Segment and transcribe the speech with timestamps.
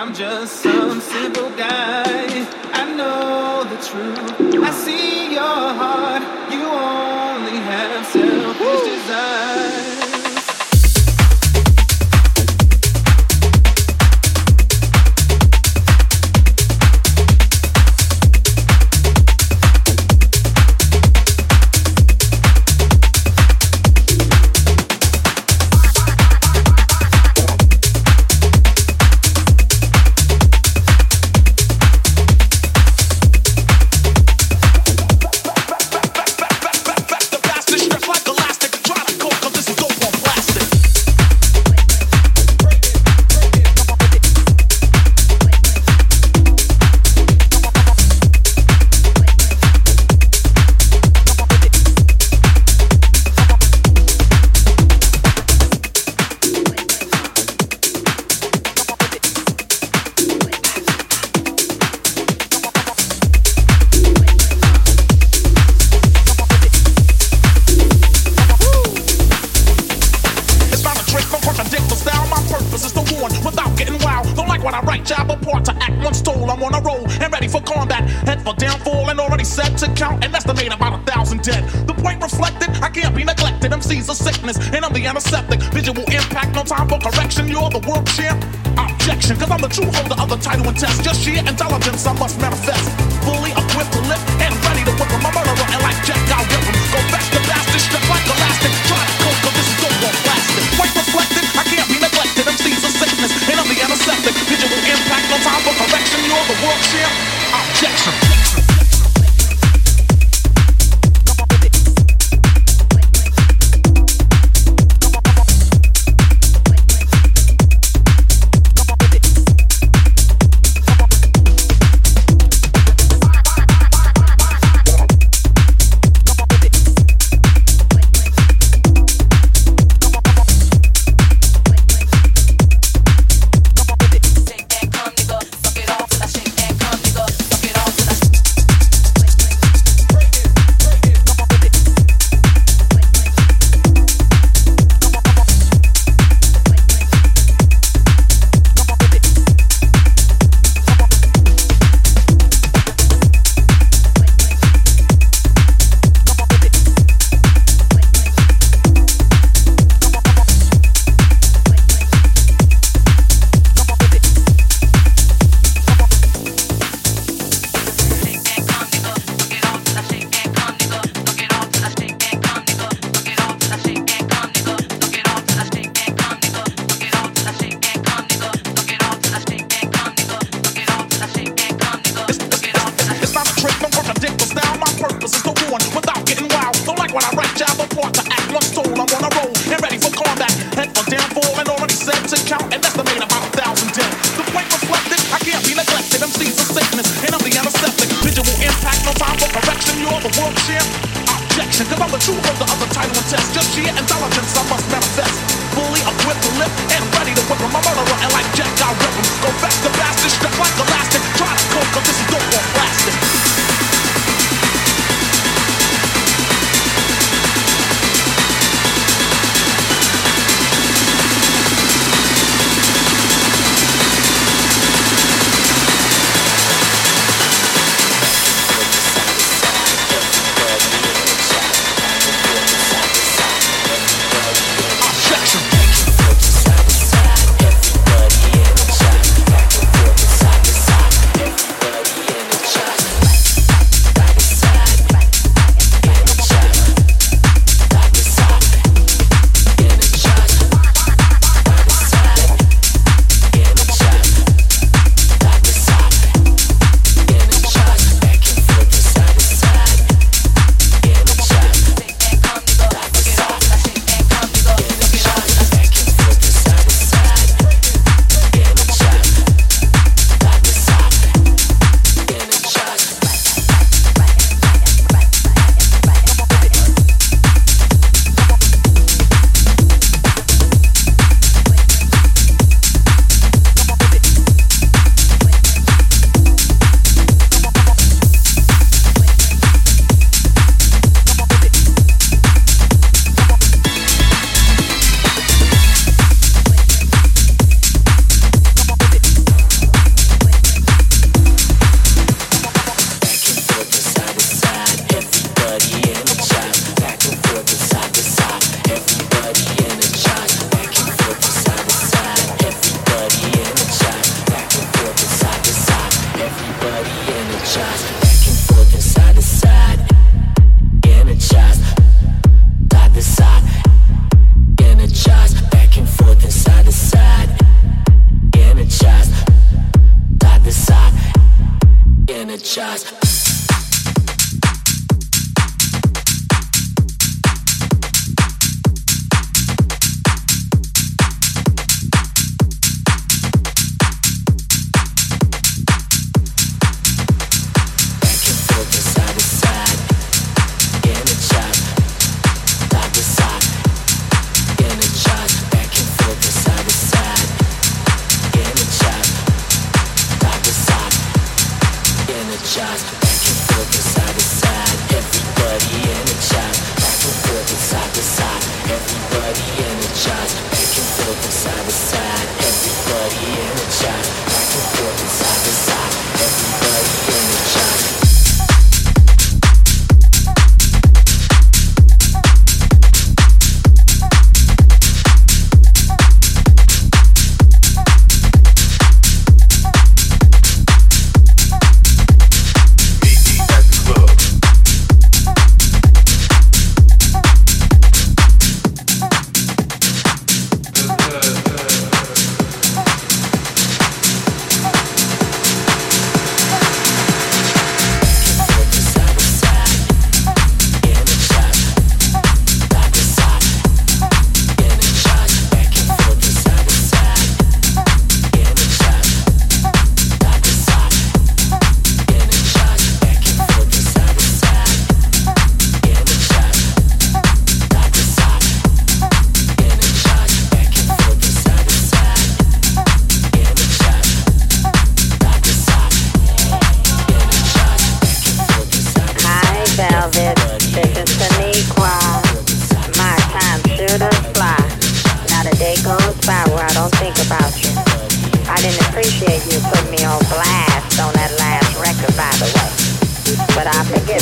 [0.00, 2.46] I'm just some simple guy.
[2.72, 4.62] I know the truth.
[4.62, 6.47] I see your heart.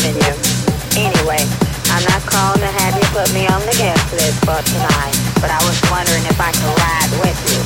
[0.07, 0.35] loving you.
[0.97, 1.43] Anyway,
[1.91, 5.51] I'm not calling to have you put me on the guest list for tonight, but
[5.51, 7.61] I was wondering if I could ride with you.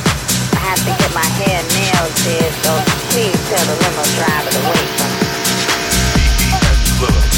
[0.57, 2.71] I have to get my hair nails did, so
[3.09, 5.07] please tell the limo driver to wait for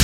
[0.00, 0.03] me.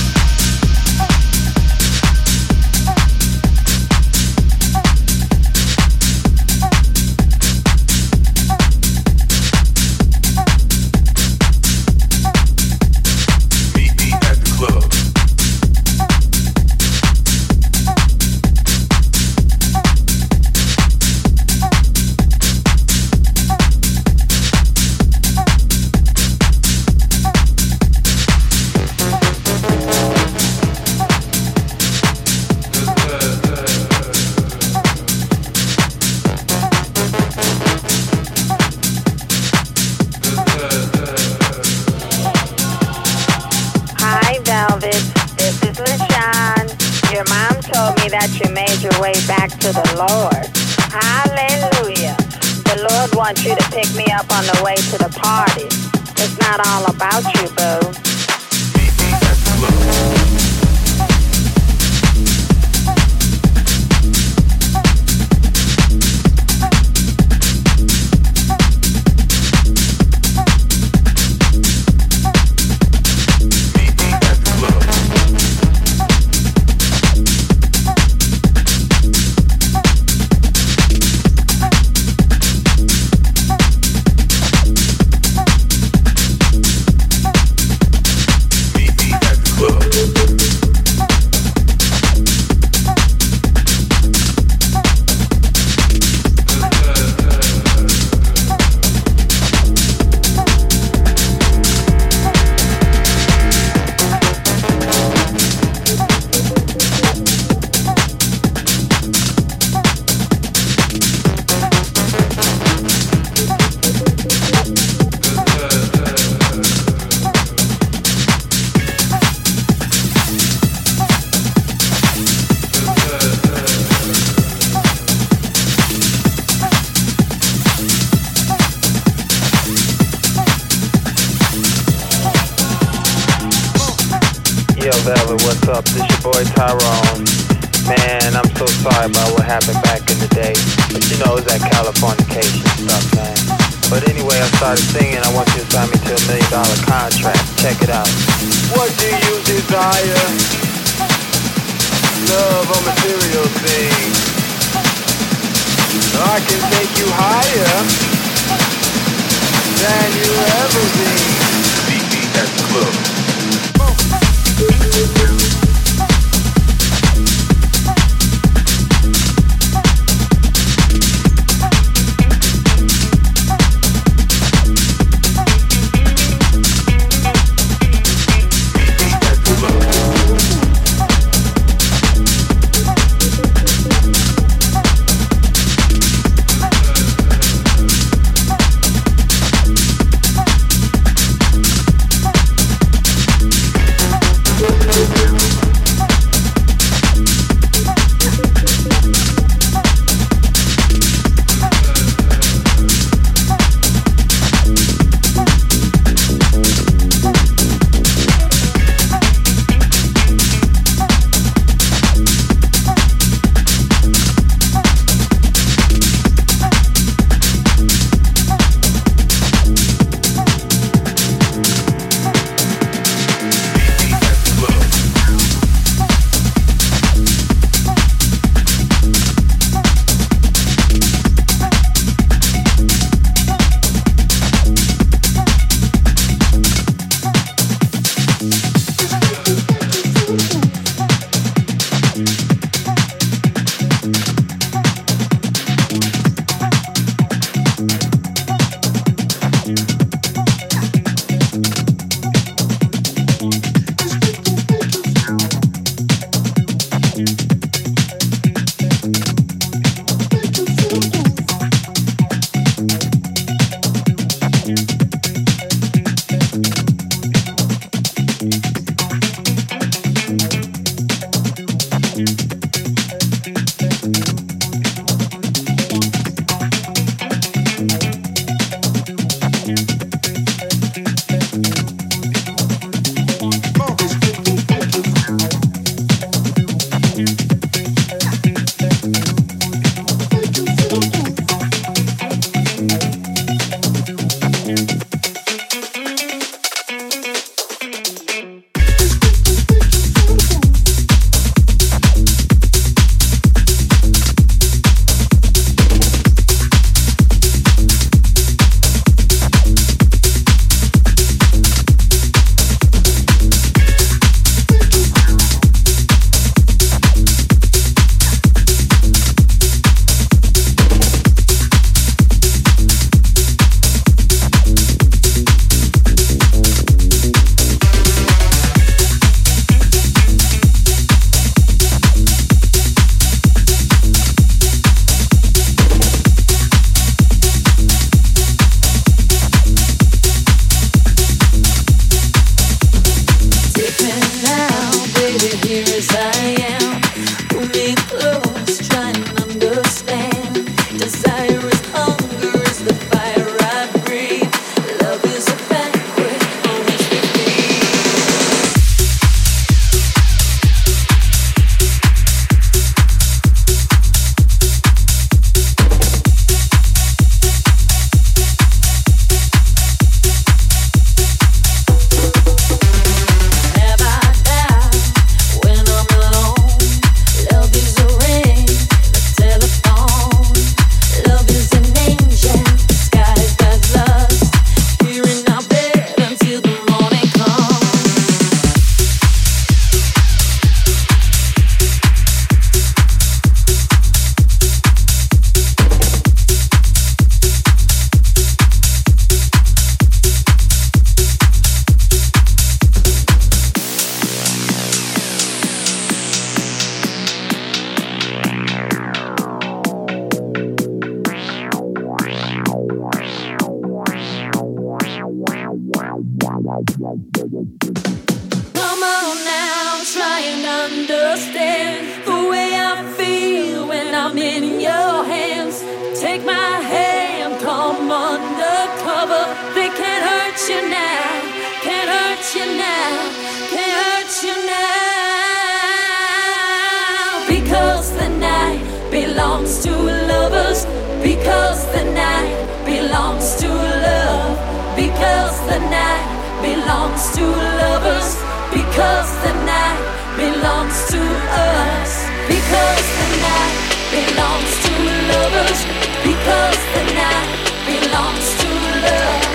[439.79, 439.91] to
[440.27, 440.85] lovers
[441.23, 442.51] because the night
[442.85, 444.57] belongs to love.
[444.97, 446.27] Because the night
[446.61, 447.45] belongs to
[447.79, 448.35] lovers.
[448.69, 449.99] Because the night
[450.35, 451.21] belongs to
[451.55, 452.11] us.
[452.51, 453.75] Because the night
[454.11, 454.93] belongs to
[455.31, 455.79] lovers.
[456.27, 457.49] Because the night
[457.87, 458.71] belongs to
[459.07, 459.45] love.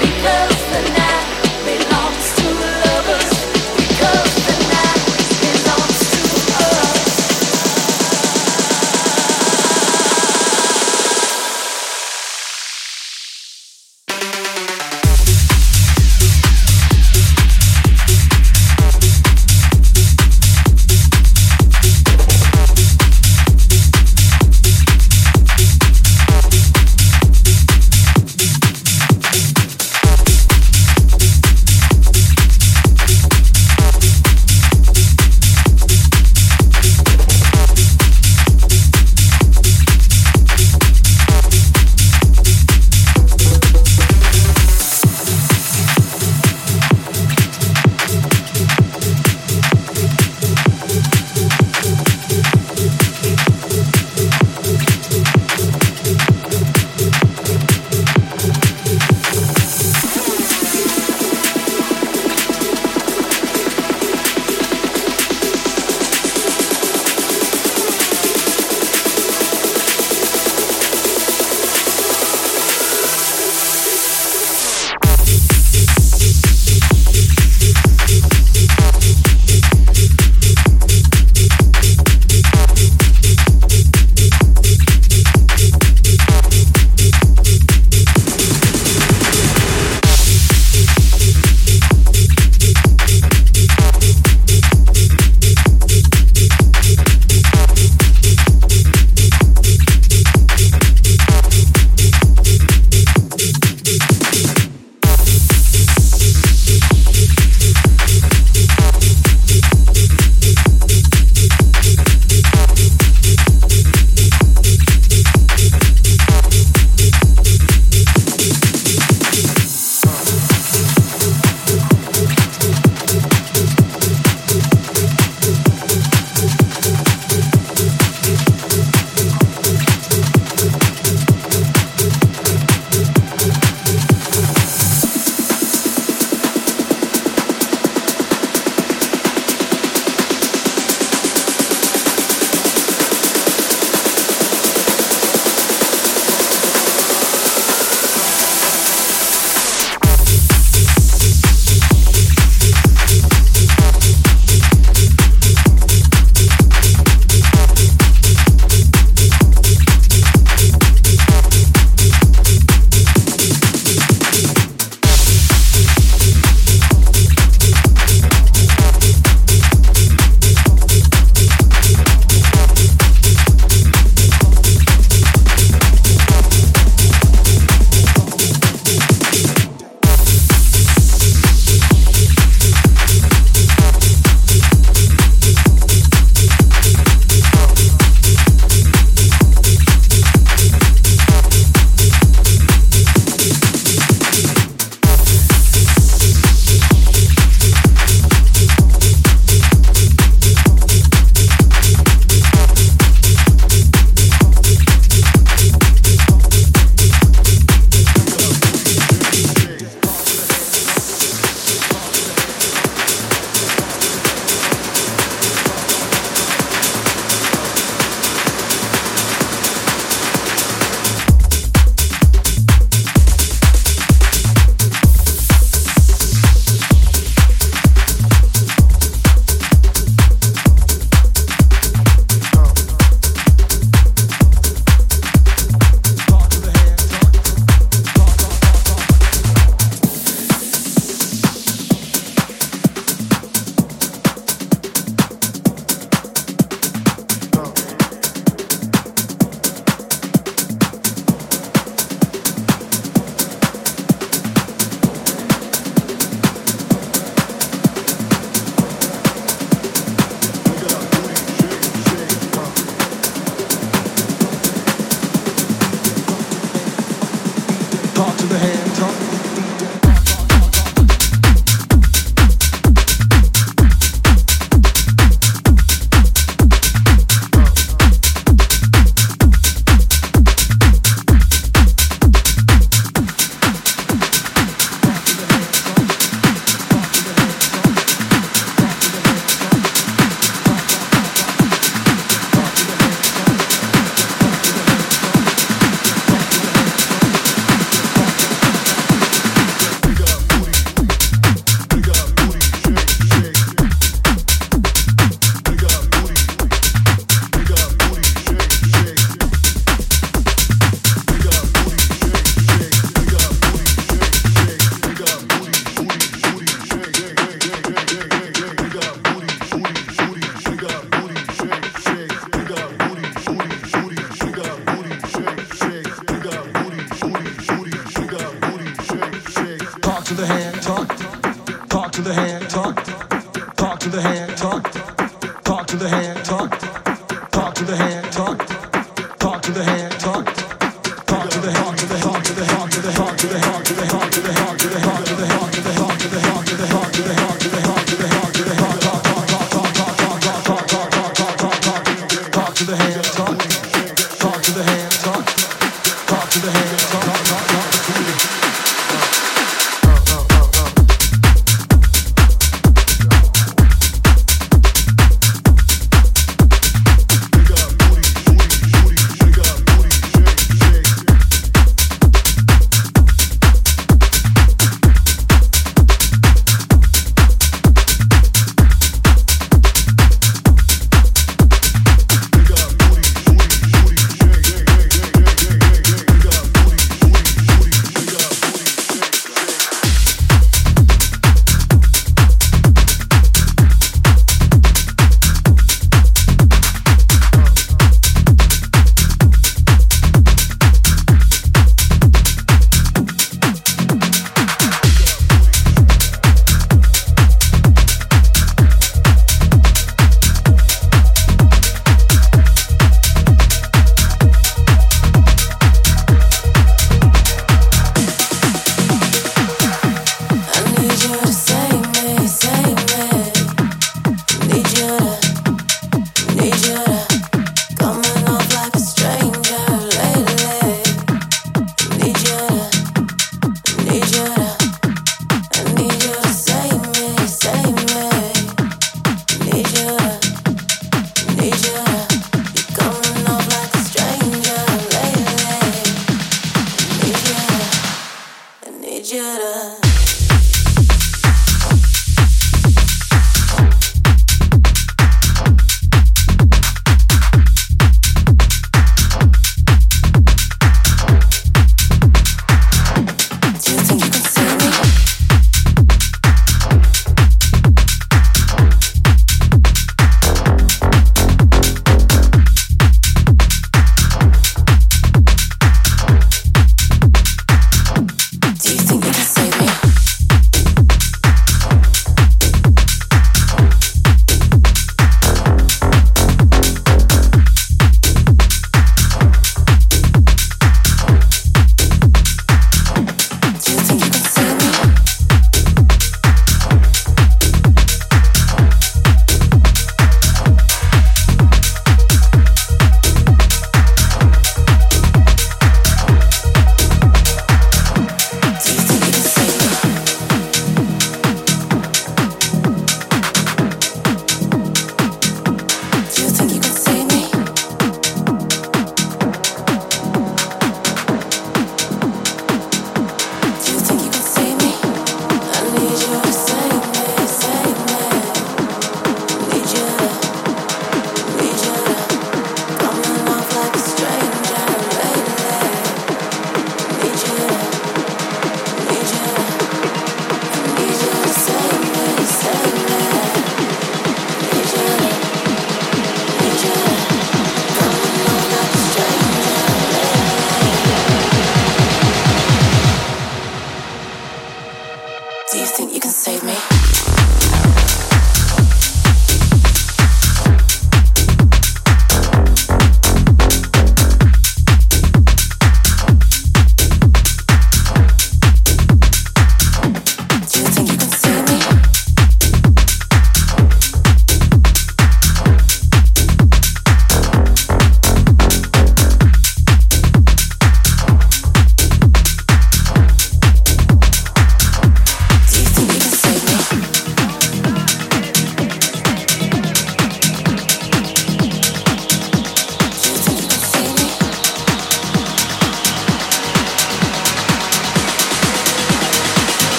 [0.00, 0.53] Because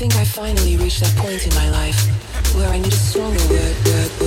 [0.00, 2.08] think I finally reached that point in my life
[2.56, 4.19] where I need a stronger word, word,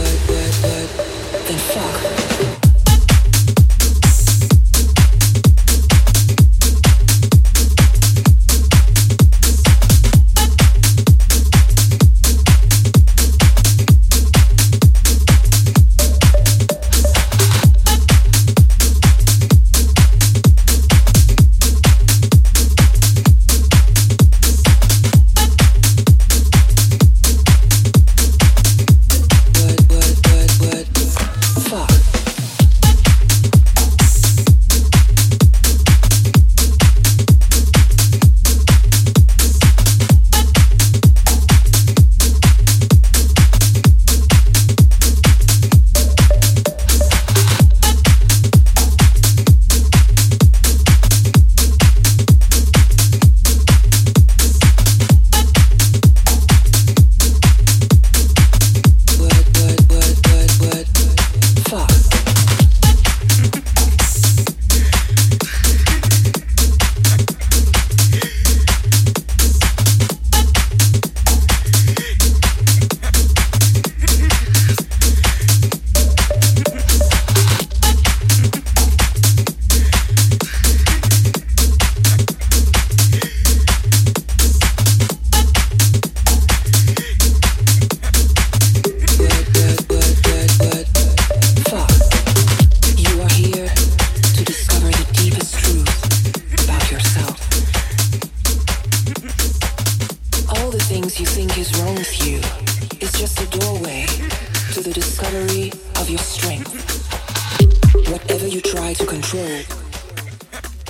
[108.12, 109.62] Whatever you try to control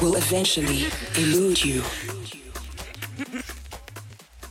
[0.01, 1.81] will eventually elude you.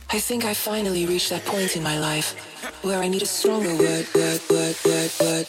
[0.09, 2.35] I think I finally reached that point in my life
[2.83, 5.47] where I need a stronger word, word, word, word, word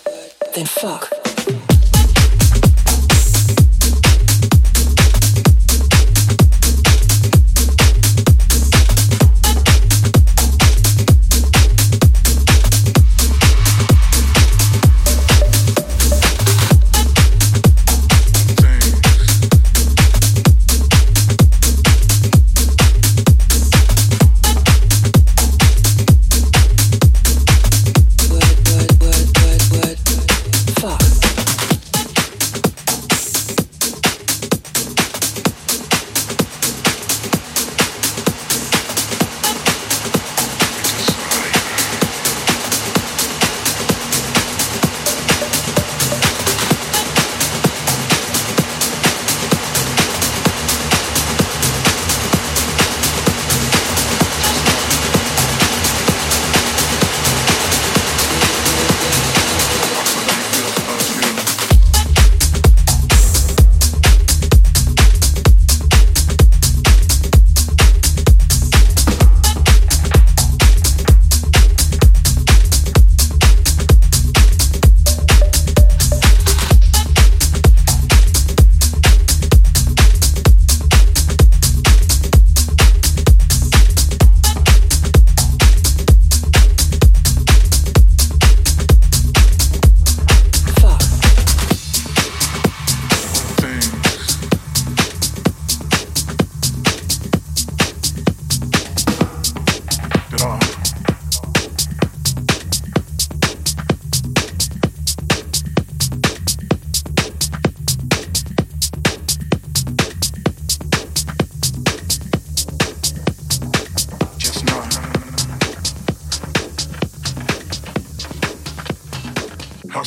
[0.54, 1.23] than fuck.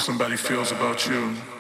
[0.07, 1.56] somebody feels about you.